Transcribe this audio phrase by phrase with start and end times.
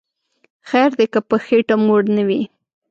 [0.69, 2.41] خیر دی که په خیټه موړ نه وی